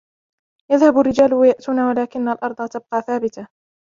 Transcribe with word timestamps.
يذهب 0.71 0.99
الرجال 0.99 1.33
وياتون 1.33 1.91
لكن 1.99 2.27
الارض 2.29 2.69
تبقى 2.69 3.01
ثابتة 3.07 3.47